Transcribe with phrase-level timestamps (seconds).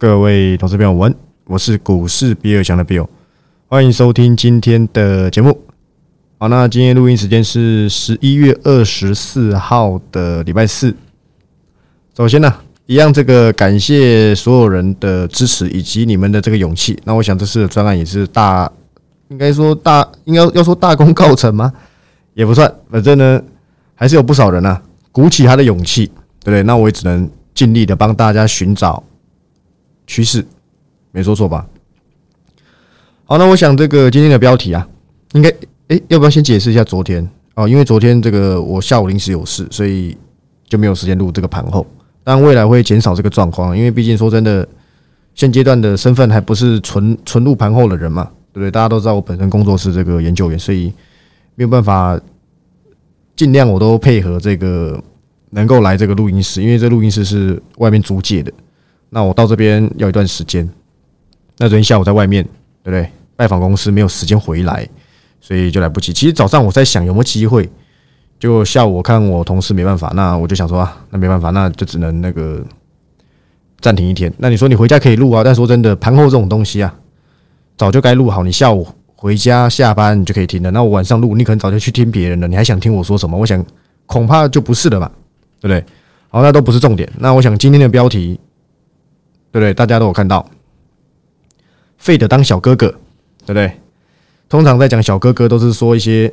[0.00, 1.12] 各位投资朋友们，
[1.44, 3.08] 我是股市比尔强的 Bill，
[3.66, 5.60] 欢迎收听今天的节目。
[6.38, 10.94] 好，那今天录音时间是十一月二十四号的礼拜四。
[12.16, 12.54] 首先呢，
[12.86, 16.96] 一样这个感谢所有人的支持以及你们的这个勇气。
[17.02, 18.70] 那我想这次的专案也是大，
[19.30, 21.72] 应该说大，应该要说大功告成吗？
[22.34, 23.42] 也不算，反正呢，
[23.96, 24.80] 还是有不少人啊，
[25.10, 26.06] 鼓起他的勇气，
[26.44, 26.62] 对不对？
[26.62, 29.02] 那我也只能尽力的帮大家寻找。
[30.08, 30.44] 趋势
[31.12, 31.64] 没说错吧？
[33.26, 34.88] 好，那我想这个今天的标题啊，
[35.34, 35.52] 应该
[35.88, 37.68] 哎，要不要先解释一下昨天哦？
[37.68, 40.16] 因为昨天这个我下午临时有事，所以
[40.66, 41.86] 就没有时间录这个盘后。
[42.24, 44.66] 但未来会减少这个状况，因为毕竟说真的，
[45.34, 48.70] 现阶段的身份还不是纯纯录盘后的人嘛，对不对？
[48.70, 50.92] 大家都知道我本身工作是这个研究员，所以
[51.54, 52.18] 没有办法
[53.36, 55.02] 尽量我都配合这个
[55.50, 58.50] 能够来这个录音室，因为这录音室是外面租借的。
[59.10, 60.68] 那我到这边要一段时间，
[61.56, 62.44] 那昨天下午在外面，
[62.82, 63.08] 对不对？
[63.36, 64.86] 拜访公司没有时间回来，
[65.40, 66.12] 所以就来不及。
[66.12, 67.70] 其实早上我在想有没有机会，
[68.38, 72.60] 就下午我看我同事没办法，那我就想说啊，那没办法，那就只能那个
[73.80, 74.32] 暂停一天。
[74.38, 75.42] 那你说你回家可以录啊？
[75.44, 76.92] 但说真的，盘后这种东西啊，
[77.76, 78.42] 早就该录好。
[78.42, 80.70] 你下午回家下班你就可以听了。
[80.72, 83.38] 那我晚上录，你可能早就去听别人了，你还想听我说什么？
[83.38, 83.64] 我想
[84.06, 85.10] 恐怕就不是了吧，
[85.60, 85.84] 对不对？
[86.28, 87.08] 好，那都不是重点。
[87.18, 88.38] 那我想今天的标题。
[89.50, 89.72] 对不对？
[89.72, 90.46] 大家都有看到，
[91.96, 92.88] 费德当小哥哥，
[93.46, 93.72] 对不对？
[94.48, 96.32] 通常在讲小哥哥，都是说一些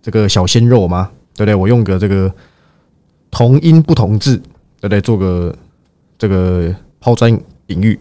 [0.00, 1.54] 这个小鲜肉嘛，对不对？
[1.54, 2.32] 我用个这个
[3.30, 4.36] 同音不同字，
[4.80, 5.00] 对不对？
[5.00, 5.54] 做个
[6.16, 7.30] 这个抛砖
[7.66, 7.98] 引玉，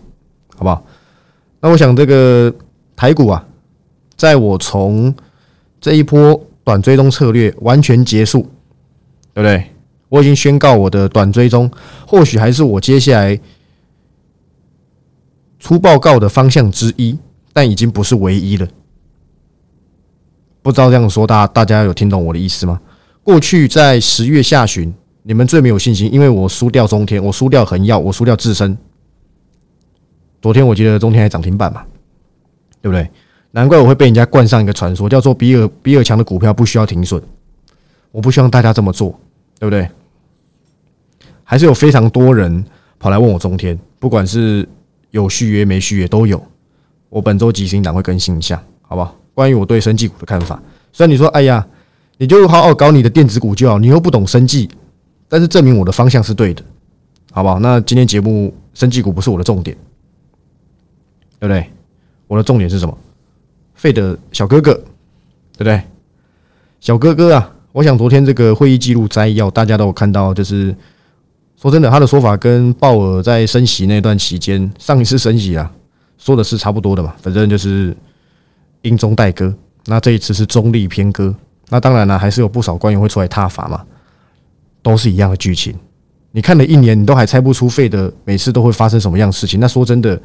[0.55, 0.85] 好不好？
[1.59, 2.53] 那我想这个
[2.95, 3.45] 台股啊，
[4.15, 5.13] 在我从
[5.81, 8.41] 这一波短追踪策略完全结束，
[9.33, 9.63] 对不对？
[10.09, 11.69] 我已经宣告我的短追踪，
[12.07, 13.39] 或许还是我接下来。
[15.63, 17.17] 出报告的方向之一，
[17.53, 18.67] 但已经不是唯一了。
[20.61, 22.81] 不知道这样说，大大家有听懂我的意思吗？
[23.23, 28.77] 过去在十月下旬，你们最没有信心，因为我输掉中天，我输掉恒耀，我输掉自身。
[30.41, 31.85] 昨天我记得中天还涨停板嘛，
[32.81, 33.09] 对不对？
[33.51, 37.23] 难怪我会被人家冠上一个传说，叫做比尔比尔强的股票不需要停损。
[38.11, 39.17] 我不希望大家这么做，
[39.57, 39.87] 对不对？
[41.45, 42.65] 还是有非常多人
[42.99, 44.67] 跑来问我中天，不管是。
[45.13, 46.43] 有续约没续约都有，
[47.07, 49.15] 我本周即行党会更新一下，好不好？
[49.35, 50.59] 关于我对生技股的看法，
[50.91, 51.63] 虽然你说哎呀，
[52.17, 54.67] 你就好好搞你的电子股就好，你又不懂生技，
[55.29, 56.63] 但是证明我的方向是对的，
[57.31, 57.59] 好不好？
[57.59, 59.77] 那今天节目生技股不是我的重点，
[61.39, 61.69] 对不对？
[62.25, 62.97] 我的重点是什么？
[63.75, 65.79] 费的小哥哥，对不对？
[66.79, 70.75] 小哥哥啊，我想昨天这个会议记录摘要，大家都有看到，就是。
[71.55, 75.71] 说真的，他的说法跟鲍尔在升息那段期间，上一次升息啊，
[76.17, 77.15] 说的是差不多的嘛。
[77.21, 77.95] 反正就是
[78.81, 79.53] 英中带歌，
[79.85, 81.33] 那这一次是中立偏歌。
[81.69, 83.85] 那当然了，还是有不少官员会出来踏伐嘛，
[84.81, 85.73] 都是一样的剧情。
[86.31, 89.59] 你看了一年，你都还猜不出费的每次都会发生什么样的事情。
[89.59, 90.21] 那说真的，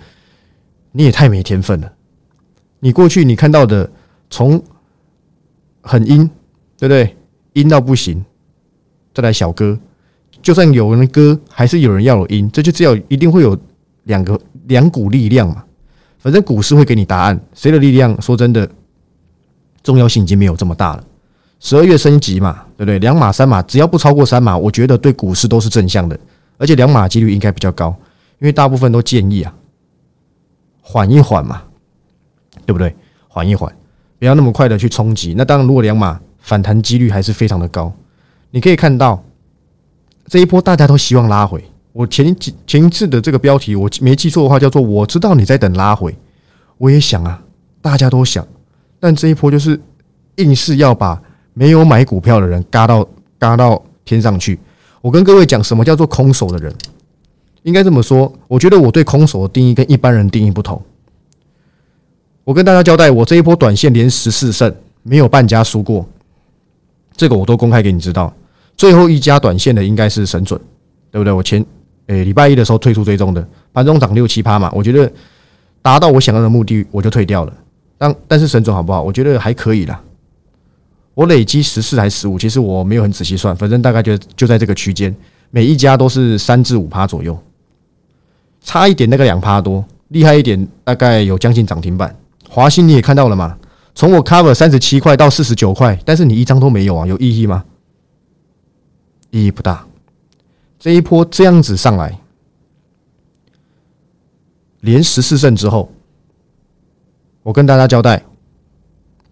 [0.90, 1.92] 你也太没天分了。
[2.80, 3.88] 你过去你看到的，
[4.28, 4.60] 从
[5.82, 6.28] 很阴，
[6.78, 7.16] 对不对？
[7.52, 8.24] 阴到不行，
[9.14, 9.78] 再来小哥。
[10.40, 13.58] 就算有人歌，还是有人要有音，这就只有一定会有
[14.04, 15.64] 两个两股力量嘛。
[16.18, 18.20] 反正股市会给你答案，谁的力量？
[18.20, 18.68] 说真的，
[19.82, 21.04] 重要性已经没有这么大了。
[21.60, 22.98] 十二月升级嘛，对不对？
[22.98, 26.18] 两码三码，只要不超过三码，我觉得对股市都是正向的。
[26.56, 27.94] 而且两码几率应该比较高，
[28.40, 29.54] 因为大部分都建议啊，
[30.80, 31.62] 缓一缓嘛，
[32.66, 32.94] 对不对？
[33.28, 33.72] 缓一缓，
[34.18, 35.34] 不要那么快的去冲击。
[35.36, 37.92] 那当然，如果两码反弹几率还是非常的高，
[38.50, 39.22] 你可以看到。
[40.28, 41.62] 这一波大家都希望拉回。
[41.92, 46.14] 我前几前一次的这个标题，我没记错的话，叫做“我知道你在等拉回”。
[46.76, 47.42] 我也想啊，
[47.80, 48.46] 大家都想，
[49.00, 49.80] 但这一波就是
[50.36, 51.20] 硬是要把
[51.54, 53.08] 没有买股票的人嘎到
[53.38, 54.58] 嘎到天上去。
[55.00, 56.72] 我跟各位讲，什么叫做空手的人？
[57.62, 60.80] 应该这么说，我觉得我对空手的定义跟一般人定义不同。
[62.44, 64.72] 我跟大家交代，我这一波短线连十四胜，
[65.02, 66.06] 没有半家输过，
[67.16, 68.32] 这个我都公开给你知道。
[68.78, 70.58] 最后一家短线的应该是神准，
[71.10, 71.32] 对不对？
[71.32, 71.62] 我前
[72.06, 75.12] 诶礼拜一的时候退出追踪的，盘中涨六七趴嘛，我觉得
[75.82, 77.52] 达到我想要的目的，我就退掉了。
[77.98, 79.02] 但但是神准好不好？
[79.02, 80.00] 我觉得还可以啦。
[81.14, 85.14] 我累积十四还是十五，其实我没有很仔细算，反正大概就就在这个区间，
[85.50, 87.36] 每一家都是三至五趴左右，
[88.62, 92.14] 差一点那个两趴多，厉害一点大概有将近涨停板。
[92.48, 93.58] 华兴你也看到了嘛？
[93.96, 97.64] 从我 cover 三十七块到四十九块，但是你一张都没有啊，有意义吗？
[99.30, 99.86] 意义不大，
[100.78, 102.18] 这一波这样子上来，
[104.80, 105.90] 连十四胜之后，
[107.42, 108.24] 我跟大家交代，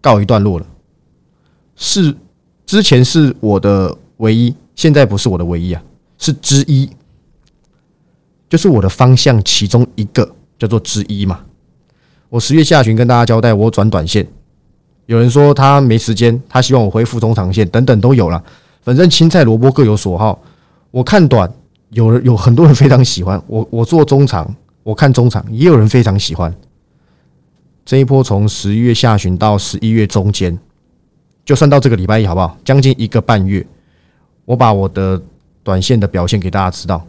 [0.00, 0.66] 告一段落了。
[1.76, 2.14] 是
[2.64, 5.82] 之前是我的唯一，现在不是我的唯一啊，
[6.18, 6.90] 是之一，
[8.48, 11.44] 就是我的方向其中一个叫做之一嘛。
[12.28, 14.26] 我十月下旬跟大家交代，我转短线。
[15.06, 18.42] 有人说他没时间，他希望我恢复中长线，等等都有了。
[18.86, 20.40] 反正青菜萝卜各有所好。
[20.92, 21.52] 我看短，
[21.90, 23.66] 有人有很多人非常喜欢我。
[23.68, 24.48] 我做中长，
[24.84, 26.54] 我看中长，也有人非常喜欢。
[27.84, 30.56] 这一波从十一月下旬到十一月中间，
[31.44, 32.56] 就算到这个礼拜一好不好？
[32.64, 33.66] 将近一个半月，
[34.44, 35.20] 我把我的
[35.64, 37.04] 短线的表现给大家知道，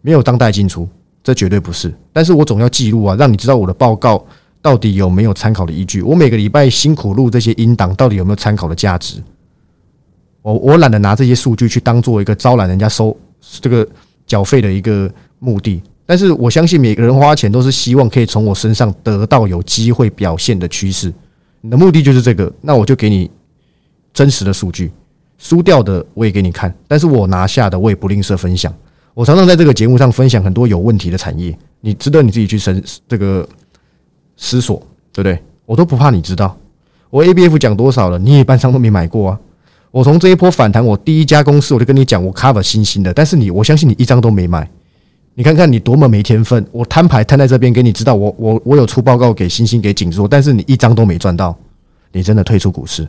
[0.00, 0.88] 没有当代进出，
[1.22, 1.94] 这绝对不是。
[2.12, 4.26] 但是我总要记录啊，让你知道我的报告。
[4.60, 6.00] 到底有没有参考的依据？
[6.00, 9.22] 我每个礼拜辛苦录这些音档，到底有没有参考的价值？
[10.44, 13.16] 我我懒得拿这些数据去当做一个招揽人家收
[13.60, 13.86] 这个
[14.26, 15.82] 缴费的一个目的。
[16.04, 21.10] 但是我相信每个人花钱都是希望可以从我身上得到有机会表现的趋势。
[21.62, 23.30] 你的目的就是这个，那我就给你
[24.12, 24.92] 真实的数据，
[25.38, 28.72] 输掉的我也给你看，但是我拿下的我也不吝啬分享。
[29.14, 33.48] 我常常在这个节目上分享很多有问题的产业，你值得你自己去深这个。
[34.36, 34.80] 思索，
[35.12, 35.40] 对不对？
[35.64, 36.58] 我都不怕你知道，
[37.08, 39.40] 我 A B F 讲多少了，你也半张都没买过啊！
[39.94, 44.68] 我从这一波反弹，我第一家公司我就跟你讲，我 cover 新兴的，但是你，我相信你一张都没买。
[45.34, 46.66] 你看看你多么没天分！
[46.72, 51.56] 我摊牌摊在这边给你知道，我我我有出报告给星星给景硕，但是你一张都没赚到，
[52.10, 53.08] 你真的退出股市？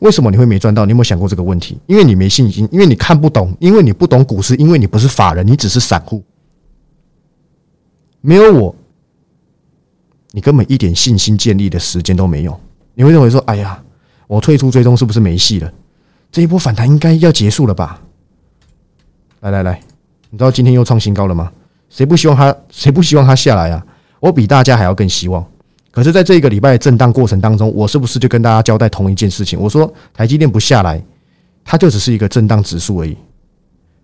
[0.00, 0.84] 为什么你会没赚到？
[0.84, 1.78] 你有没有想过这个问题？
[1.86, 6.24] 因为你没信心，因为你看不懂，因为你不懂股市，因为你不是法人，你只是散户，
[8.20, 8.74] 没有我。
[10.32, 12.58] 你根本一点信心建立的时间都没有，
[12.94, 13.80] 你会认为说：“哎呀，
[14.32, 15.70] 我退出追踪是不是没戏了？
[16.30, 18.00] 这一波反弹应该要结束了吧？”
[19.40, 19.78] 来来来，
[20.30, 21.52] 你知道今天又创新高了吗？
[21.90, 22.56] 谁不希望它？
[22.70, 23.84] 谁不希望它下来啊？
[24.20, 25.46] 我比大家还要更希望。
[25.90, 29.60] 可是，在这个礼拜震荡过程当中，我是不是就跟大家交代同一件事情？
[29.60, 31.04] 我说，台积电不下来，
[31.62, 33.14] 它就只是一个震荡指数而已。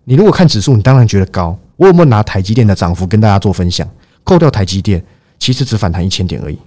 [0.03, 1.57] 你如果看指数，你当然觉得高。
[1.75, 3.89] 我有没有拿台积电的涨幅跟大家做分享？
[4.23, 5.03] 扣掉台积电。
[5.39, 6.59] 其实只反弹一千点而已，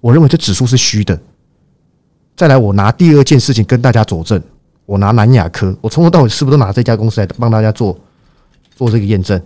[0.00, 1.18] 我认为这指数是虚的。
[2.42, 4.42] 再来，我拿第二件事情跟大家佐证，
[4.84, 7.96] 我拿南亚科，我从头到尾是不是都拿这家公司来帮大家做
[8.74, 9.40] 做这个验证？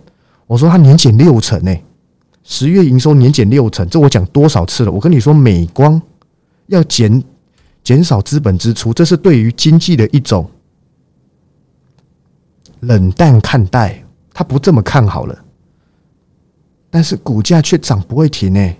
[0.47, 1.77] 我说它年减六成呢，
[2.43, 4.91] 十月营收年减六成，这我讲多少次了？
[4.91, 6.01] 我跟你说，美光
[6.65, 7.23] 要减
[7.83, 10.49] 减少资本支出，这是对于经济的一种
[12.79, 14.03] 冷淡看待，
[14.33, 15.37] 他不这么看好了。
[16.89, 18.73] 但是股价却涨不会停呢？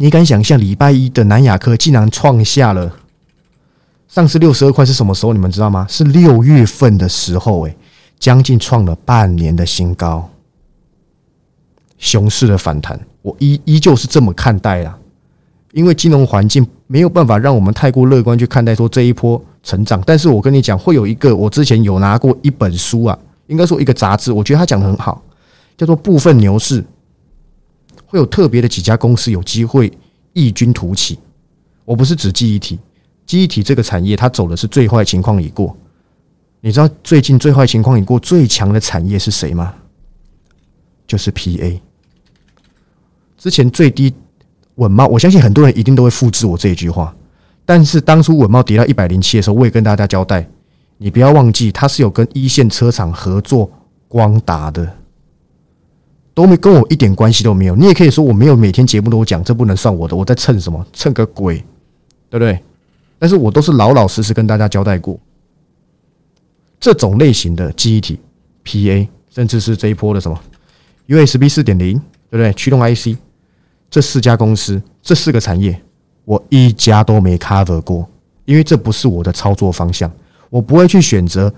[0.00, 2.90] 你敢想象礼拜一的南亚科竟然创下了
[4.06, 5.32] 上市六十二块是什么时候？
[5.32, 5.84] 你们知道吗？
[5.90, 7.76] 是六月份的时候，哎，
[8.18, 10.30] 将近创了半年的新高。
[11.98, 14.96] 熊市的反弹，我依依旧是这么看待啦。
[15.72, 20.00] 因为金融环境没有办法让我们太过乐观去看待说这一波成长。
[20.06, 23.18] 但是我跟你讲，会有一个我之前有拿过一本书啊，
[23.48, 25.20] 应该说一个杂志，我觉得他讲的很好。
[25.76, 26.82] 叫做部分牛市，
[28.08, 29.92] 会有特别的几家公司有机会
[30.32, 31.18] 异军突起。
[31.84, 32.78] 我不是指记忆体，
[33.26, 35.76] 记忆体这个产业它走的是最坏情况已过。
[36.60, 39.74] 你知道最近最坏情况已过最强的产业是谁吗？
[41.06, 41.80] 就是 PA。
[43.36, 44.12] 之前最低
[44.74, 47.14] 稳茂，我相信很多人一定都会复制我这一句话。
[47.64, 50.48] 但是当初稳茂跌到一百零七的时候，我也跟大家交代，
[50.96, 53.70] 你不要忘记它是有跟一线车厂合作
[54.08, 54.97] 光达的。
[56.38, 60.86] 都没跟我一点关系都没有，你也可以说我没有每天节目都讲，这不能算我的，我在蹭什么？
[60.92, 61.56] 蹭个鬼，
[62.30, 62.62] 对不对？
[63.18, 65.18] 但是我都是老老实实跟大家交代过，
[66.78, 68.20] 这种类型的记忆体、
[68.64, 70.40] PA，甚至是这一波的什么
[71.08, 72.52] USB 四点零，对不对？
[72.52, 73.18] 驱动 IC，
[73.90, 75.76] 这四家公司，这四个产业，
[76.24, 78.08] 我一家都没 cover 过，
[78.44, 80.08] 因为这不是我的操作方向，
[80.50, 81.52] 我不会去选择。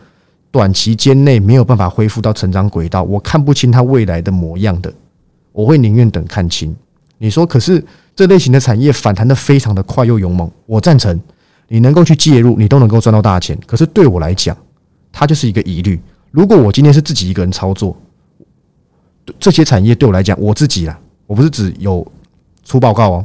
[0.50, 4.92] 短期间内没有办法恢复到成长轨道，我看不清它未来的模样的，
[5.52, 6.74] 我会宁愿等看清。
[7.18, 7.84] 你说，可是
[8.16, 11.20] 这类型的产业反弹的非常的快又勇猛，我赞成
[11.68, 13.58] 你能够去介入，你都能够赚到大钱。
[13.66, 14.56] 可是对我来讲，
[15.12, 16.00] 它就是一个疑虑。
[16.30, 17.96] 如果我今天是自己一个人操作，
[19.38, 22.04] 这些产业对我来讲，我自己啦，我不是只有
[22.64, 23.24] 出报告哦。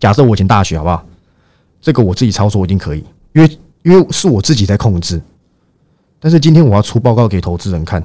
[0.00, 1.06] 假设我以前大学好不好？
[1.80, 3.04] 这个我自己操作一定可以，
[3.34, 5.20] 因为因为是我自己在控制。
[6.20, 8.04] 但是今天我要出报告给投资人看，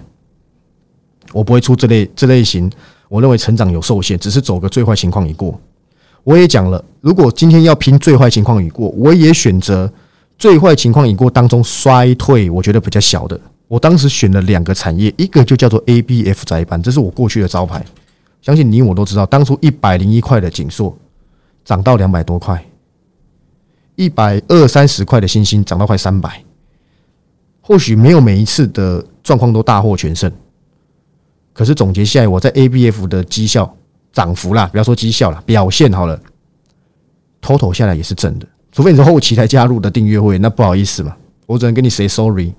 [1.33, 2.71] 我不会出这类这类型。
[3.07, 5.59] 我认为成长有受限，只是走个最坏情况已过。
[6.23, 9.91] 我也讲了，如果今天要拼最坏情况已过，我也选择
[10.39, 17.85] 最坏情况已过当中衰退，我觉得比较小的，我当时选了两个产业，一个就叫做 ABF 窄板，这是我过去的招牌，
[18.41, 20.97] 相信你我都知道，当初一百零一块的景硕
[21.63, 22.65] 涨到两百多块，
[23.95, 26.44] 一百二三十块的星星涨到快三百。
[27.67, 30.31] 或许没有每一次的状况都大获全胜，
[31.51, 33.75] 可是总结下来，我在 ABF 的绩效
[34.13, 36.21] 涨幅啦，不要说绩效了，表现好了
[37.41, 38.45] ，total 下来也是正的。
[38.71, 41.17] 除非你是后期才加入的订阅会，那不好意思嘛，
[41.47, 42.53] 我只能跟你 say sorry。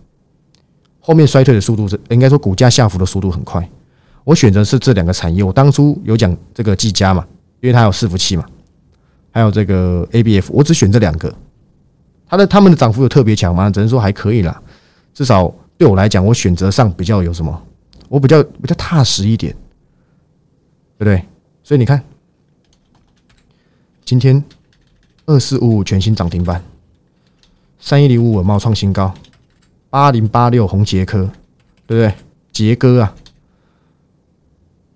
[0.99, 3.65] 后面衰退的速度是应该说股价下浮的速度很快。
[4.25, 7.25] 我选择是这两个产业，我当初有讲这个技嘉嘛，
[7.61, 8.45] 因为它有伺服器嘛，
[9.31, 11.33] 还有这个 ABF，我只选这两个。
[12.29, 13.71] 它的它们的涨幅有特别强吗？
[13.71, 14.61] 只能说还可以啦。
[15.17, 17.67] 至少对我来讲，我选择上比较有什么？
[18.11, 19.51] 我比较比较踏实一点，
[20.99, 21.25] 对不对？
[21.65, 22.05] 所以你看，
[24.05, 24.45] 今天
[25.25, 26.63] 二四五五全新涨停板，
[27.81, 29.15] 三一零五五冒创新高，
[29.89, 31.31] 八零八六红杰科，
[31.87, 32.15] 对不对？
[32.53, 33.17] 杰哥啊，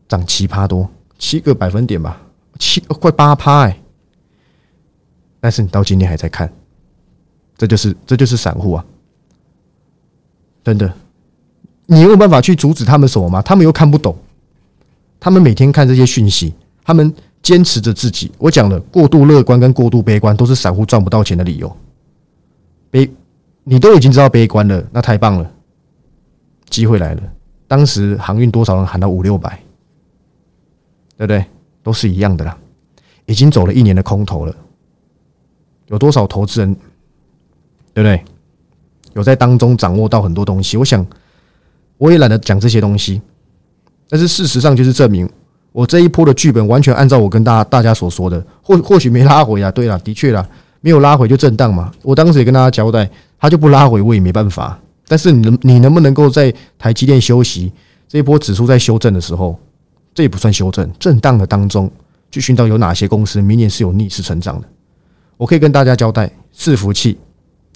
[0.06, 2.20] 涨七趴多，七个百分点吧，
[2.58, 3.80] 七快八趴哎！
[5.40, 6.52] 但是你到今天还在看，
[7.56, 8.84] 这就是这就是散户啊！
[10.62, 10.92] 真的，
[11.86, 13.40] 你有办法去阻止他们什么吗？
[13.42, 14.16] 他们又看不懂，
[15.18, 17.12] 他们每天看这些讯息，他们
[17.42, 18.30] 坚持着自己。
[18.38, 21.74] 我讲了，过度乐观跟过度悲观都是散户赚不到钱的理由。
[22.90, 23.10] 悲，
[23.64, 25.50] 你都已经知道悲观了，那太棒了，
[26.68, 27.22] 机会来了。
[27.66, 29.58] 当时航运多少人喊到五六百，
[31.16, 31.44] 对不对？
[31.82, 32.56] 都是一样的啦。
[33.26, 34.54] 已经走了一年的空头了，
[35.86, 36.74] 有多少投资人，
[37.94, 38.22] 对不对？
[39.14, 41.04] 有在当中掌握到很多东西，我想
[41.98, 43.20] 我也懒得讲这些东西，
[44.08, 45.28] 但是事实上就是证明
[45.72, 49.70] 我这一波的剧本完全按照我跟大大家所说的，或或许没拉回啊。
[49.70, 50.46] 对了，的确啦，
[50.80, 51.92] 没有拉回就震荡嘛。
[52.02, 54.78] 我当时也跟大家交代，他就不拉回，我也没办法。
[55.06, 57.72] 但是你能你能不能够在台积电休息
[58.08, 59.58] 这一波指数在修正的时候，
[60.14, 61.90] 这也不算修正，震荡的当中
[62.30, 64.68] 去寻找有哪些公司明年是有逆势成长的？
[65.36, 67.18] 我可以跟大家交代，伺服器、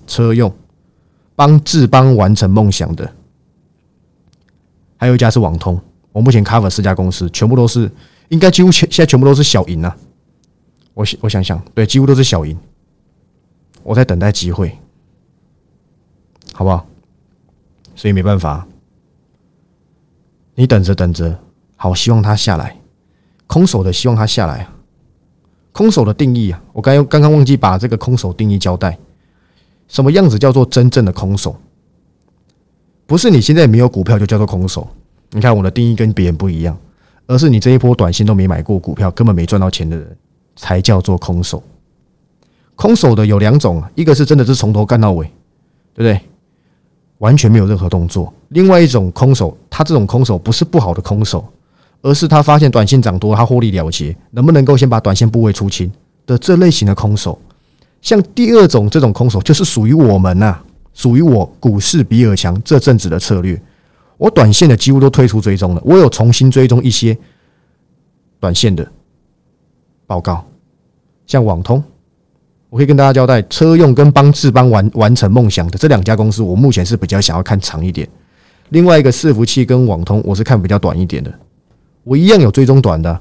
[0.06, 0.52] 车用。
[1.36, 3.12] 帮智邦完成梦想的，
[4.96, 5.80] 还有一家是网通。
[6.12, 7.90] 我目前 cover 四家公司，全部都是
[8.28, 9.96] 应该几乎全现在全部都是小赢啊。
[10.94, 12.56] 我我想想，对，几乎都是小赢。
[13.82, 14.78] 我在等待机会，
[16.52, 16.86] 好不好？
[17.96, 18.66] 所以没办法，
[20.54, 21.38] 你等着等着，
[21.76, 22.76] 好，希望它下来。
[23.46, 24.68] 空手的希望它下来。
[25.72, 28.96] 空手的定义啊，我刚刚刚忘记把这个空手定义交代。
[29.88, 31.56] 什么样子叫做真正的空手？
[33.06, 34.88] 不是你现在没有股票就叫做空手。
[35.30, 36.76] 你看我的定义跟别人不一样，
[37.26, 40.16] 而是你这一波短线都没买过股票，根本没赚到钱的人，
[40.56, 41.62] 才叫做空手。
[42.76, 45.26] 空手的有两种，一个是真的是从头干到尾，
[45.92, 46.20] 对不对？
[47.18, 48.32] 完全没有任何动作。
[48.48, 51.44] 另外一种空手，他这种空手不是不好的空手，
[52.02, 55.90] 而是他发现短线涨多，他获利了结，能不能够先把短线部位出清
[56.26, 57.38] 的这类型的空手。
[58.04, 60.58] 像第二种这种空手，就是属于我们呐，
[60.92, 63.60] 属于我股市比尔强这阵子的策略。
[64.18, 67.16] 我短线的几乎都推出追踪了，我有重新追踪一些
[68.38, 68.86] 短线的
[70.06, 70.44] 报告，
[71.26, 71.82] 像网通，
[72.68, 78.06] 我可以跟大家交代，车用跟帮智邦完完成梦想的这两家公司，我目前是比较想要看长一点。
[78.68, 81.32] 另外一个伺服器跟网通，我是看比较短一点的，
[82.02, 83.18] 我一样有追踪短的。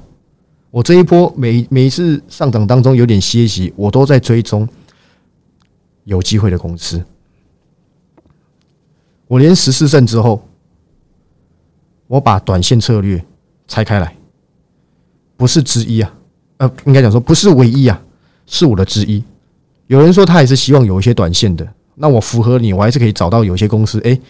[0.74, 4.68] 我这一波每每一次上涨当中有点歇息，我都在追踪
[6.02, 7.00] 有机会的公司。
[9.28, 10.44] 我连十四胜之后，
[12.08, 13.24] 我把短线策略
[13.68, 14.16] 拆开来，
[15.36, 16.12] 不是之一啊，
[16.56, 18.02] 呃，应该讲说不是唯一啊，
[18.44, 19.22] 是我的之一。
[19.86, 21.64] 有人说他也是希望有一些短线的，
[21.94, 24.00] 那我符合你，我还是可以找到有些公司。
[24.00, 24.20] 哎，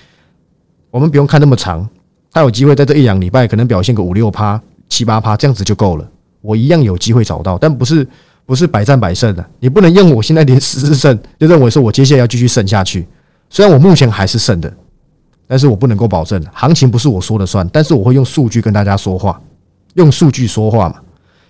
[0.91, 1.89] 我们不用看那么长，
[2.31, 4.61] 他有机会在这一两礼拜可能表现个五六趴、
[4.91, 6.11] 七八趴，这样子就够了。
[6.45, 8.07] 我一样有机会找到，但不是
[8.45, 9.43] 不是百战百胜的。
[9.59, 13.07] 你不能用我现在连十胜就认为说我接下来要继续胜下去。
[13.49, 14.71] 虽然我目前还是胜的，
[15.47, 17.67] 但是我不能够保证行情不是我说了算。
[17.73, 19.41] 但是我会用数据跟大家说话，
[19.95, 20.97] 用数据说话嘛。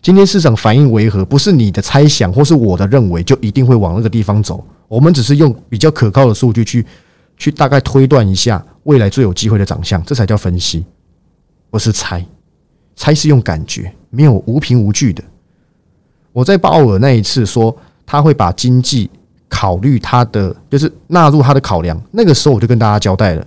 [0.01, 1.25] 今天市场反应为何？
[1.25, 4.65] 不是你的猜想或是我的认为就一定会往那个地方走。
[4.87, 6.87] 我们只是用比较可靠的数据去
[7.37, 10.85] 去大概推断一下未来最有机会的长相，这才叫分析，
[11.71, 12.25] 不是猜。
[12.97, 15.23] 猜是用感觉，没有无凭无据的。
[16.33, 19.11] 我在鲍尔那一次说他会把经济
[19.49, 22.01] 考虑他的，就是纳入他的考量。
[22.11, 23.47] 那个时候我就跟大家交代了，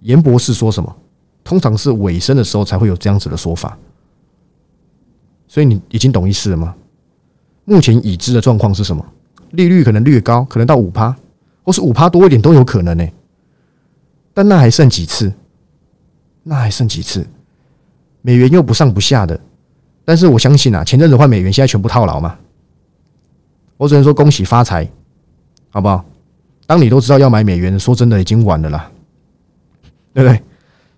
[0.00, 0.96] 严博士说什么，
[1.44, 3.78] 通常是尾声的时候才会有这样子的说法。
[5.46, 6.74] 所以你已经懂意思了吗？
[7.64, 9.04] 目前已知的状况是什么？
[9.52, 11.14] 利率可能略高，可能到五趴，
[11.62, 13.06] 或是五趴多一点都有可能呢。
[14.34, 15.32] 但那还剩几次？
[16.42, 17.26] 那还剩几次？
[18.28, 19.40] 美元又不上不下的，
[20.04, 22.36] 但是我相信啊，前阵子换美元，现在全部套牢嘛。
[23.78, 24.86] 我只能说恭喜发财，
[25.70, 26.04] 好不好？
[26.66, 28.90] 当你都知道要买美元，说真的已经晚了啦，
[30.12, 30.42] 对不对？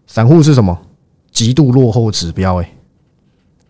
[0.08, 0.76] 散户是什么？
[1.30, 2.68] 极度落后指标，哎，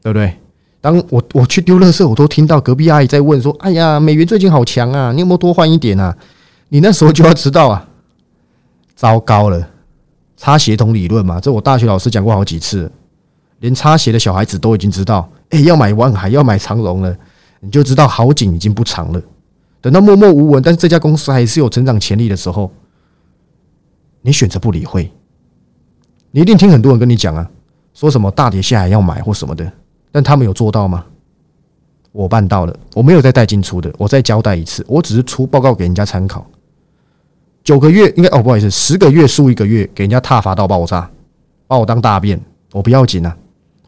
[0.03, 0.35] 对不对？
[0.81, 6.17] 当我我去丢垃圾，我都听到隔壁阿姨在问说：“哎呀，美元最近好强啊，你有没有多换一点啊？”
[6.71, 7.87] 你那时候就要知道啊，
[8.97, 9.69] 糟糕了，
[10.39, 12.91] 擦鞋童理论嘛，这我大学老师讲过好几次，
[13.61, 17.17] 连擦鞋的小孩子都已经知道，哎，要买万海，要买长荣了，
[17.61, 19.23] 你就知道好景已经不长了。
[19.81, 22.71] 等到默默无闻，但是这家公司还是有成长潜力的时候，
[24.23, 25.11] 你选择不理会，
[26.31, 27.51] 你一定听很多人跟你讲啊，
[27.95, 29.73] 说什么大跌下来要买或什么的。
[30.13, 31.05] 但他们有做到吗？
[32.13, 36.45] 我办到了，我没有再带进出的，我再交代一次，我只是出报告给人家参考。
[37.63, 41.09] 九个月应该哦，不好意思，十个月输一个月，给人家踏伐到爆炸，
[41.69, 42.41] 把我当大便，
[42.73, 43.37] 我不要紧啊，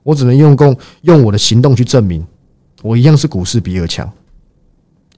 [0.03, 2.25] 我只能用共用我的行动去证明，
[2.83, 4.11] 我一样是股市比尔强，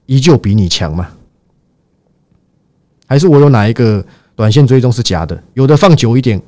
[0.05, 1.09] 依旧比你强吗？
[3.07, 5.41] 还是我有哪一个短线追踪是假的？
[5.53, 6.41] 有的放久一点，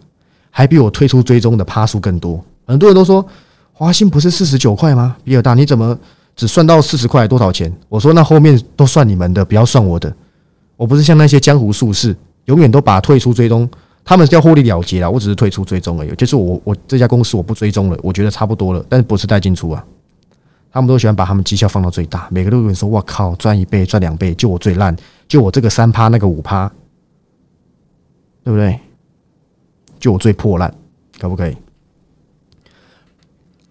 [0.49, 2.43] 还比我退出追踪的趴数更多。
[2.65, 3.25] 很多人都说。
[3.79, 5.15] 华兴不是四十九块吗？
[5.23, 5.95] 比尔大，你怎么
[6.35, 7.27] 只算到四十块？
[7.27, 7.71] 多少钱？
[7.89, 10.11] 我说那后面都算你们的，不要算我的。
[10.75, 13.69] 我不是像那些江湖术士，永远都把退出追踪，
[14.07, 15.11] 他们叫获利了结了。
[15.11, 19.85] 我只是退出追踪而已，就是我我这家公司我不追踪了，我觉得差不多了，但是不是带进出啊？
[20.71, 24.95] 他们都喜欢把他们绩效放到最大，每个都有人说：“我靠，赚一倍，赚两倍，就我最烂，
[25.27, 26.71] 就我这个三趴，那个五趴，
[28.45, 28.79] 对不对？
[29.99, 30.73] 就我最破烂，
[31.19, 31.57] 可不可以？”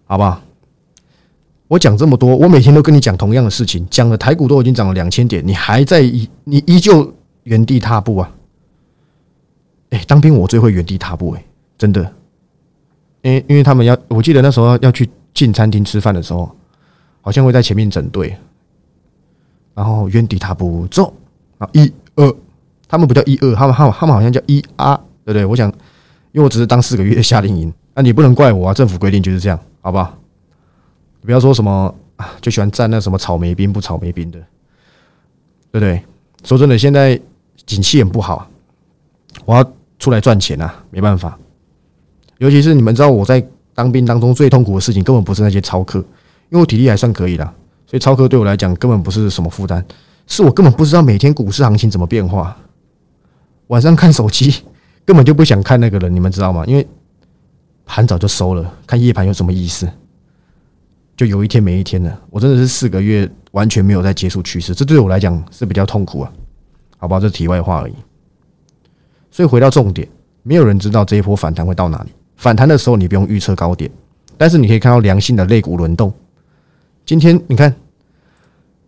[0.05, 0.39] 好不好？
[1.67, 6.01] 我讲这么多，我每天都跟你讲同样的事情，讲了台股都已经涨了两千点，你还在
[6.43, 7.11] 你依旧
[7.43, 8.31] 原地踏步啊？
[9.89, 11.45] 哎，当兵我最会原地踏步哎，
[11.77, 12.01] 真的，
[13.21, 16.49] 因为因为他们要，我记得那时候要去进餐厅吃饭的时候，
[17.21, 18.35] 好像会在前面整队，
[19.73, 21.13] 然后原地踏步走，
[21.57, 22.35] 啊一二，
[22.87, 25.45] 他们不叫一二，他们他们他们好像叫一啊，对不对？
[25.45, 25.69] 我想，
[26.31, 29.59] 因为我只是当四个月夏令营，那你不能怪我啊，政府规定就是这样。
[29.79, 30.17] 好不好？
[31.21, 34.37] 不要说什么啊，就喜欢站那什么草莓兵不草莓兵的，
[35.71, 36.03] 对不对？
[36.43, 37.17] 说真的，现在
[37.65, 38.49] 景气很不好，
[39.45, 41.37] 我要出来赚钱啊，没办法。
[42.37, 45.99] 尤其是你们知道，我在当兵当中最痛苦的事情，根本不是那些操课，
[46.49, 47.53] 因为我体力还算可以啦，
[47.85, 49.83] 所以操课对我来讲根本不是什么负担。
[50.27, 52.57] 是我根本不知道每天股市行情怎么变化，
[53.67, 54.53] 晚上看手机
[55.05, 56.63] 根本就不想看那个人，你们知道吗？
[56.65, 56.87] 因为。
[57.89, 59.89] 盘早就收了，看夜盘有什么意思？
[61.15, 62.21] 就有一天没一天了。
[62.29, 66.33] 我真的是四个月完全没有在接触趋势，这对我来讲是比较痛苦啊。
[66.97, 67.93] 好吧，这题外话而已。
[69.37, 70.07] 所以回到重点，
[70.41, 72.09] 没有人知道这一波反弹会到哪里。
[72.37, 73.87] 反弹的时候，你不用预测高点，
[74.35, 76.11] 但是你可以看到良性的肋骨轮动。
[77.05, 77.71] 今天你看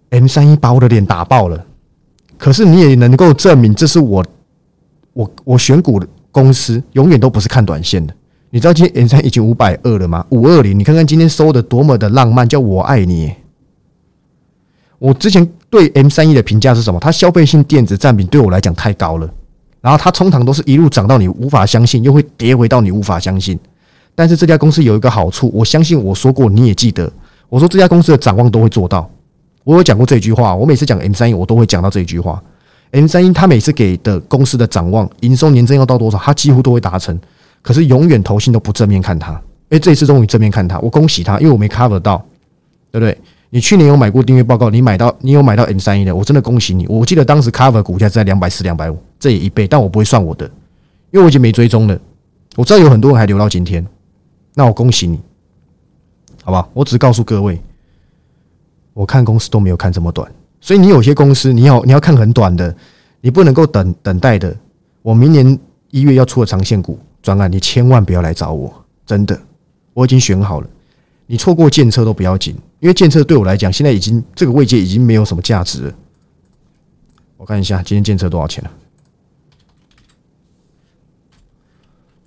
[0.09, 1.65] ，M 三一把我的脸打爆了，
[2.39, 4.25] 可是你也能够证明，这是我
[5.13, 8.11] 我我选股的公司永远都不是看短线的。
[8.49, 10.25] 你知道今天 M 三已经五百二了吗？
[10.29, 13.31] 五二零，你看看今天收的多么的浪漫，叫我爱你。
[14.97, 16.99] 我之前对 M 三一的评价是什么？
[16.99, 19.31] 它消费性电子占比对我来讲太高了，
[19.81, 23.57] 然后它通常都是一路涨到你无法相信，又会跌回到你无法相信。
[24.15, 27.11] 但是这家公司有一个好处，我相信我说过，你也记得，
[27.47, 29.09] 我说这家公司的展望都会做到。
[29.63, 32.41] 我有讲过这句话，我每次讲 M 三一，我都会讲到这一句话。
[32.91, 37.17] M 三一他每次给的公司的展望，营收年增要到多少，他几乎都会达成。
[37.61, 39.39] 可是永远投信都不正面看它，
[39.69, 42.17] 哎，这一次终于正面看它，我恭喜他，因为我没 cover 到，
[42.91, 43.17] 对不对？
[43.49, 46.87] 你去年有买过订阅报告，你买到你有买到 M 三一的，我真的恭喜你。
[46.87, 50.45] 我记得当时 cover 股价在两百四、两百五，这也一倍，但我不会算我的，
[51.11, 51.99] 因为我已经没追踪了。
[52.55, 53.85] 我知道有很多人还留到今天，
[54.55, 55.19] 那我恭喜你，
[56.43, 56.67] 好吧？
[56.73, 57.61] 我只告诉各位，
[58.93, 62.75] 我看公司都没有看这么短，所以你有些公司你要你要看很短的，
[63.21, 64.55] 你不能够等等待的。
[65.01, 65.59] 我明年
[65.91, 66.97] 一月要出的长线股。
[67.21, 68.73] 专案，你千万不要来找我，
[69.05, 69.37] 真的，
[69.93, 70.69] 我已经选好了。
[71.25, 75.93] 你错过建车都不要紧，因为建车对我来讲，现在已经这个位阶已经没有什么价值了。
[77.35, 78.71] 我看一下今天建车多少钱了，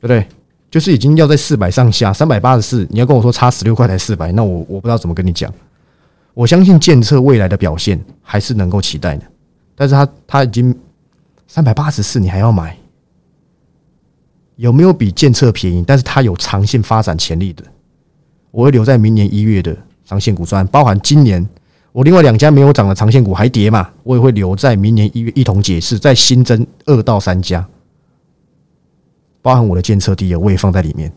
[0.03, 0.27] 对不对？
[0.69, 2.87] 就是已经要在四百上下，三百八十四。
[2.91, 5.53] 你要跟我说差十六块才四百，那我我不知道怎么跟你讲。
[6.35, 9.25] 我相信建车未来的表现还是能够期待的，
[9.77, 10.75] 但是它它已经
[11.47, 12.77] 三百八十四，你还要买？
[14.57, 15.85] 有没有比建测便宜？
[15.87, 17.63] 但是它有长线发展潜力的，
[18.51, 21.47] 我会留在明年一月的长线股专，包含今年
[21.93, 27.67] 我另外两家没有涨的长线股还跌嘛，我也会留在明年一月一同解释，再新增二到三家，
[29.43, 31.13] 包含我的监测地，也，我也放在里面。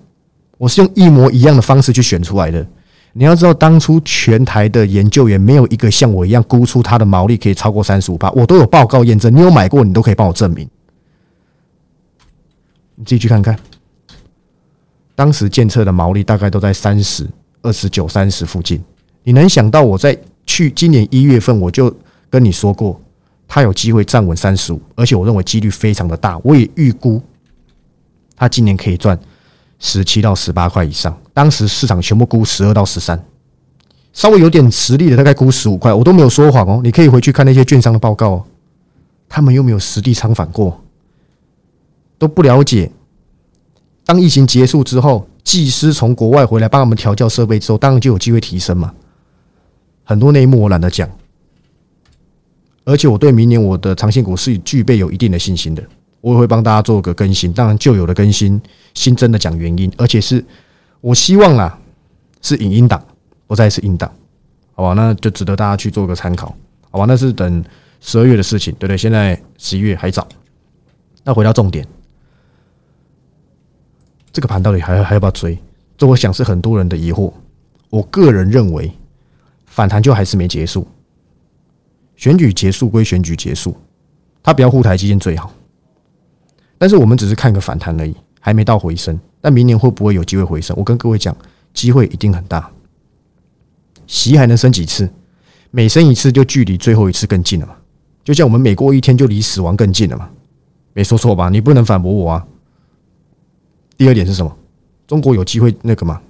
[0.58, 2.66] 我是用一模一样的方式去选出来的。
[3.14, 9.34] 你要知道，当初全台的研究员没有一个像我一样估出它的毛利可以超过三十五帕，我都有报告验证。
[9.34, 10.68] 你有买过，你都可以帮我证明。
[12.96, 13.58] 你自己去看看，
[15.14, 17.26] 当时监测的毛利大概都在三十
[17.62, 18.84] 二十九、三十附近。
[19.24, 21.96] 你能想到我在去今年一月份我就
[22.30, 23.00] 跟你说过，
[23.48, 26.38] 它有机会站稳三十五，而且我认为几率非常的大。
[26.44, 27.22] 我也预估
[28.36, 29.20] 他今年可以赚。
[29.78, 33.22] 十七到十八块以上，当时市场全部估十二到十三，
[34.14, 36.80] 稍微有点实力的大概估十五块，我都没有说谎哦。
[36.82, 38.46] 你可以回去看那些券商的报告哦，
[39.28, 40.82] 他们又没有实地参访过，
[42.18, 42.90] 都不了解。
[44.06, 48.94] 当疫情结束之后，技师从国外回来帮我们调教设备之后，当然就有机会提升嘛。
[50.06, 51.08] 很多内幕我懒得讲，
[52.86, 55.84] 而且我对明年我的长线股是具备有一定的信心的。
[56.26, 58.60] 我也会帮大家做个更新，当然旧有的更新，
[58.96, 60.44] 新增的讲原因，而且是
[61.00, 61.80] 我希望啊
[62.42, 63.00] 是影音档，
[63.46, 64.12] 不再是音档，
[64.74, 64.94] 好吧？
[64.94, 66.48] 那就值得大家去做个参考，
[66.90, 67.06] 好吧？
[67.08, 67.64] 那是等
[68.02, 68.98] 十二月的事情，对不对？
[68.98, 70.28] 现在十一月还早。
[71.24, 71.88] 那回到重点，
[74.34, 75.56] 这个盘到底还还要不要追？
[75.96, 77.32] 这我想是很多人的疑惑。
[77.92, 78.92] 我个人认为，
[79.68, 80.88] 反弹就还是没结束，
[82.16, 83.78] 选举结束归选举结束，
[84.42, 85.54] 他不要护台基金最好。
[86.78, 89.20] 但是我们只是看个反弹而已，还没到回升。
[89.42, 90.76] 但明年会不会有机会回升？
[90.78, 91.36] 我跟各位讲，
[91.74, 92.72] 机会一定很大。
[94.08, 95.10] 息还能升几次？
[95.72, 97.76] 每升一次就距离最后一次更近了嘛？
[98.24, 100.30] 就像我们每过一天就离死亡更近了嘛？
[100.94, 101.50] 没说错吧？
[101.50, 102.48] 你不能反驳我啊！
[103.98, 104.58] 第二点是什么？
[105.06, 106.22] 中国有机会那个吗？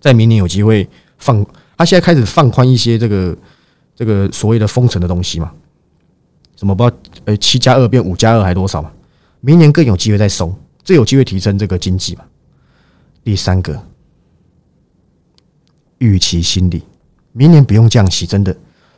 [0.00, 1.44] 在明年有机会放？
[1.78, 3.36] 他现在开始放宽一些这个
[3.94, 5.52] 这个所谓的封城的东西嘛？
[6.56, 6.96] 什么不知道？
[7.26, 8.90] 呃，七加二变五加二还多少嘛？
[9.46, 12.24] 明年更有机会再松，这有机会提升这个经济嘛？
[13.22, 13.80] 第三个，
[15.98, 16.82] 预期心理，
[17.30, 18.54] 明年不用降息，真的。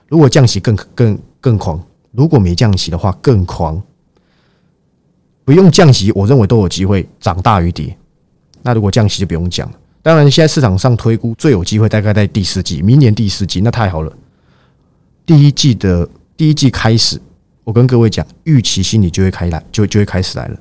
[0.08, 1.78] 如果降息更更更狂，
[2.12, 3.82] 如果没降息的话更狂。
[5.44, 7.94] 不用降息，我认为都有机会涨大于跌。
[8.62, 9.78] 那如果降息就不用讲了。
[10.00, 14.10] 当然，现在市场上推估最有机会大概在第四季，明年第四季那太好了。
[15.26, 16.08] 第一季的
[16.38, 17.20] 第一季开始。
[17.68, 20.58] 我跟各位讲，预期心理就会开来，就就会开始来了。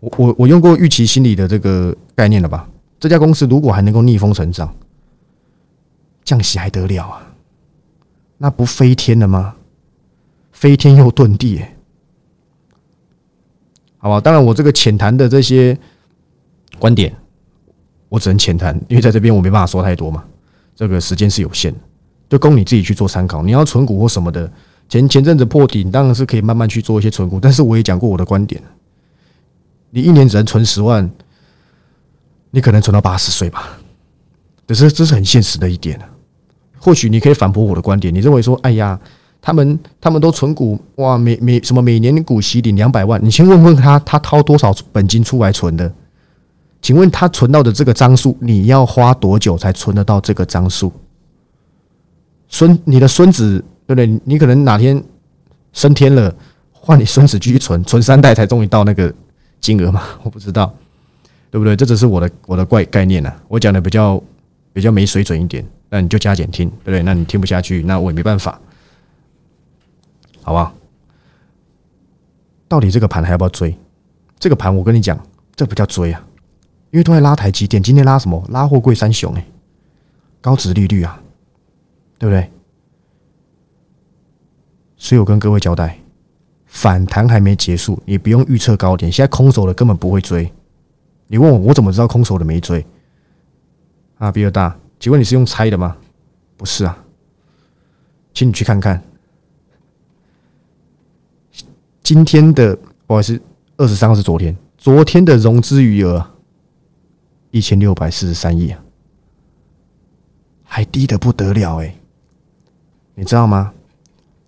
[0.00, 2.66] 我我我用过预期心理的这个概念了吧？
[2.98, 4.74] 这家公司如果还能够逆风成长，
[6.24, 7.34] 降息还得了啊？
[8.38, 9.54] 那不飞天了吗？
[10.50, 11.62] 飞天又遁地，
[13.98, 14.18] 好吧？
[14.18, 15.78] 当然，我这个浅谈的这些
[16.78, 17.14] 观点，
[18.08, 20.24] 我只能浅谈，因为在这边我没办法说太多嘛。
[20.74, 21.78] 这个时间是有限的，
[22.30, 23.42] 就供你自己去做参考。
[23.42, 24.50] 你要存股或什么的。
[24.90, 28.60] 前前阵子破顶，当然是可以慢慢去做一些存股，但是我也讲过我的观点，
[29.90, 31.08] 你一年只能存十万，
[32.50, 33.78] 你可能存到八十岁吧，
[34.66, 35.98] 可是这是很现实的一点
[36.76, 38.98] 或许你可以反驳我的观点，你认为说，哎呀，
[39.40, 45.92] 他们他们都存股，哇，每每什么每年股息领两百万，你先问问他，他掏多少本金出来存的？
[46.82, 50.92] 请问他存到的这个张数，你要花多久才存得到这个张数？
[52.48, 53.64] 孙，你的孙子。
[53.90, 54.20] 对不对？
[54.24, 55.02] 你可能哪天
[55.72, 56.32] 升天了，
[56.70, 59.12] 换你孙子继续存，存三代才终于到那个
[59.60, 60.04] 金额嘛？
[60.22, 60.72] 我不知道，
[61.50, 61.74] 对不对？
[61.74, 63.34] 这只是我的我的怪概念呐。
[63.48, 64.22] 我讲的比较
[64.72, 67.02] 比较没水准一点，那你就加减听，对不对？
[67.02, 68.60] 那你听不下去，那我也没办法，
[70.42, 70.72] 好不好？
[72.68, 73.76] 到底这个盘还要不要追？
[74.38, 75.18] 这个盘我跟你讲，
[75.56, 76.24] 这不叫追啊，
[76.92, 78.40] 因为都在拉台积电，今天拉什么？
[78.50, 79.44] 拉货柜三雄哎，
[80.40, 81.20] 高值利率啊，
[82.20, 82.48] 对不对？
[85.02, 85.98] 所以我跟各位交代，
[86.66, 89.10] 反弹还没结束，你不用预测高点。
[89.10, 90.52] 现在空手的根本不会追。
[91.26, 92.84] 你问我，我怎么知道空手的没追？
[94.18, 95.96] 啊，比尔大，请问你是用猜的吗？
[96.58, 97.02] 不是啊，
[98.34, 99.02] 请你去看看
[102.02, 103.40] 今天的，不好意思，
[103.78, 106.30] 二十三号是昨天，昨天的融资余额
[107.50, 108.84] 一千六百四十三亿啊，
[110.62, 111.96] 还低的不得了哎，
[113.14, 113.72] 你知道吗？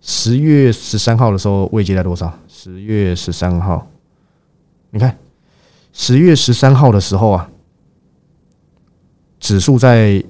[0.05, 2.37] 十月十三号的时候，位阶在多少？
[2.45, 3.87] 十月十三号，
[4.91, 5.17] 你看，
[5.93, 7.49] 十月十三号的时候啊，
[9.39, 10.21] 指数在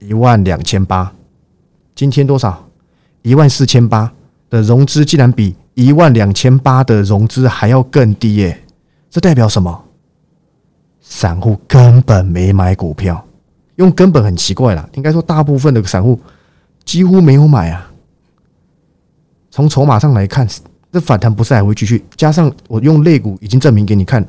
[0.00, 1.10] 一万两千八，
[1.94, 2.68] 今天多少？
[3.22, 4.12] 一万四千八
[4.50, 8.62] 的融资竟然比一万两千八的融资还要更低耶！
[9.08, 9.82] 这代表什么？
[11.00, 13.26] 散户根本没买股票，
[13.76, 16.20] 用根本很奇怪啦，应该说，大部分的散户
[16.84, 17.85] 几乎没有买啊。
[19.56, 20.46] 从筹码上来看，
[20.92, 22.04] 这反弹不是还会继续？
[22.14, 24.22] 加上我用肋骨已经证明给你看，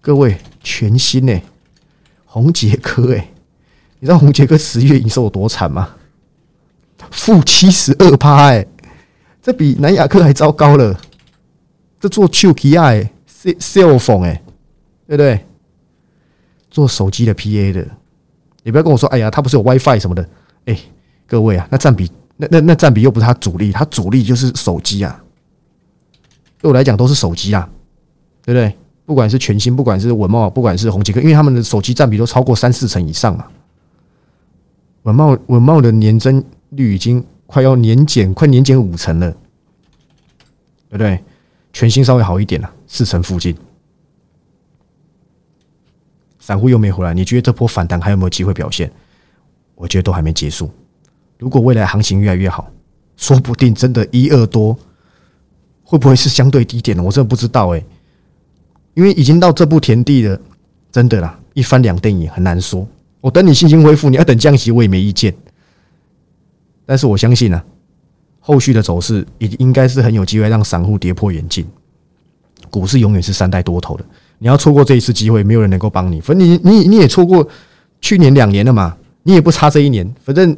[0.00, 1.40] 各位全新呢，
[2.24, 3.28] 红杰科哎，
[4.00, 5.90] 你知道红杰科十月营收有多惨吗？
[7.12, 8.66] 负七十二趴哎，
[9.40, 11.00] 这比南亚科还糟糕了。
[12.00, 14.42] 这做 QPI cell phone 哎，
[15.06, 15.46] 对不对？
[16.72, 17.86] 做手机的 PA 的，
[18.64, 20.28] 你不要跟我说，哎呀，它不是有 WiFi 什么的？
[20.64, 20.76] 哎，
[21.28, 22.10] 各位啊，那占比
[22.40, 25.22] 那那那占比又不是他主力，他主力就是手机啊。
[26.58, 27.68] 对我来讲都是手机啊，
[28.42, 28.74] 对不对？
[29.04, 33.46] 不管是全新，不管是文茂，不管是红杰克，因为他们的手机占比都超过三四成以上嘛。
[35.02, 39.30] 文茂文茂的年增率已经快要年减，快年减五成了，
[40.88, 41.22] 对不对？
[41.72, 43.56] 全新稍微好一点了，四成附近。
[46.38, 48.90] 散户又没回来，你觉得这波反弹还有没有机会表现？
[49.74, 50.70] 我觉得都还没结束。
[51.40, 52.70] 如果未来行情越来越好，
[53.16, 54.78] 说不定真的一二多。
[55.82, 57.02] 会不会是相对低点呢？
[57.02, 57.84] 我真的不知道哎，
[58.94, 60.40] 因为已经到这步田地了，
[60.92, 62.86] 真的啦，一翻两瞪眼很难说。
[63.20, 65.34] 我等你信心恢复，你要等降息，我也没意见。
[66.86, 67.60] 但是我相信呢，
[68.38, 71.66] 后续的走势也应该是很有机会让散户跌破眼镜。
[72.70, 74.04] 股市永远是三代多头的，
[74.38, 76.20] 你要错过这一次机会，没有人能够帮你。
[76.20, 77.44] 反正你你你也错过
[78.00, 80.08] 去年两年了嘛，你也不差这一年。
[80.22, 80.56] 反正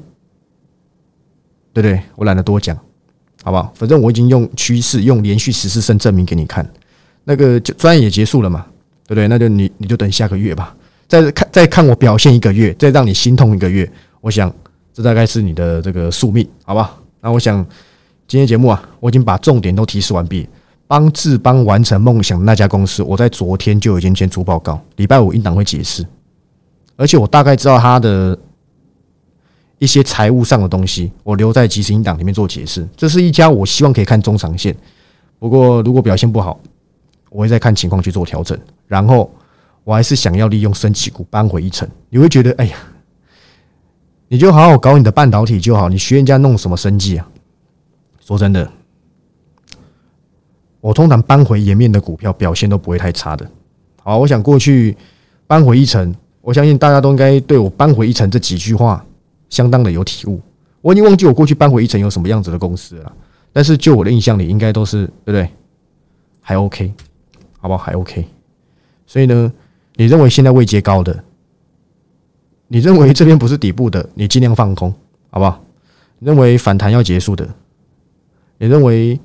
[1.73, 2.01] 对不对？
[2.17, 2.79] 我懒得多讲。
[3.45, 3.73] 好不好？
[3.75, 6.65] 反正我已经用趋势、用连续十四胜证明给你看。
[7.25, 8.65] 那个就专业也结束了嘛，
[9.05, 9.27] 对不对？
[9.27, 10.73] 那就你你就等下个月吧，
[11.09, 13.91] 再看再看我表现一个月，再让你心痛一个月。
[14.21, 14.55] 我想
[14.95, 16.97] 这大概是你的这个宿命，好吧？
[17.21, 17.67] 那我想
[18.29, 20.49] 今天节目啊，我已经把重点都提示完毕。
[20.87, 26.07] 帮志邦完成梦想的那家公司，我在昨天就已经先出报告，礼拜五应当会解释，
[26.95, 28.39] 而且我大概知道他的。
[29.83, 32.88] 一些财务上的东西，我留在即时音档里面做解释。
[32.97, 34.73] 这是一家我希望可以看中长线，
[35.40, 36.57] 不过如果表现不好，
[37.31, 38.57] 我会再看情况去做调整。
[38.87, 39.29] 然后
[39.83, 41.88] 我还是想要利用升级股扳回一城。
[42.11, 42.77] 你会觉得，哎呀，
[44.29, 47.29] 你就好好搞你的半导体就好，你学人家弄什么生计啊？
[48.21, 48.71] 说真的，
[50.81, 53.45] 我通常扳回颜面的股票表现都不会太差的。
[54.01, 54.97] 好，我想过去
[55.49, 59.05] 扳回一城，我相信大家都应该对我扳回一城这几句话。
[59.53, 60.41] 相当的有体悟，
[60.81, 63.12] 我已经忘记我过去搬回一层有什么样子的公司了，
[63.53, 65.47] 但是就我的印象里，应该都是对不对？
[66.41, 66.91] 还 OK，
[67.61, 67.85] 好不好？
[67.85, 68.27] 还 OK。
[69.07, 69.53] 所以呢，
[69.97, 71.23] 你认为现在位阶高的，
[72.67, 74.91] 你认为这边不是底部的，你尽量放空，
[75.29, 75.62] 好不好？
[76.19, 77.47] 认为反弹要结束的，
[78.57, 79.21] 你认为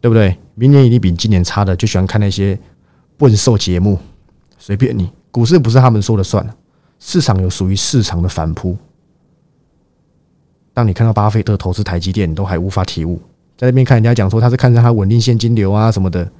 [0.00, 0.38] 对不对？
[0.54, 2.56] 明年一定比今年差的，就喜欢看那些
[3.16, 3.98] 笨兽节目，
[4.58, 5.10] 随便你。
[5.32, 6.48] 股市不是他们说了算，
[7.00, 8.78] 市场有属于市场的反扑。
[10.74, 13.20] 当你看到巴菲特投资台积电，你都还无法体悟，
[13.56, 16.30] 在那边看人家讲说他是看上他稳定现金流啊什么的，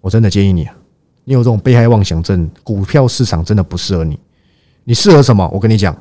[0.00, 0.76] 我真的建议你啊，
[1.24, 4.18] 你有这种被害妄想症，股票市场真的不适合你。
[4.84, 5.48] 你适合什么？
[5.52, 5.96] 我跟你讲，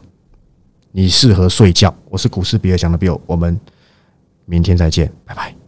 [0.91, 1.93] 你适合睡觉。
[2.09, 3.59] 我是股市比尔强的 Bill，我们
[4.45, 5.58] 明天再见，拜拜。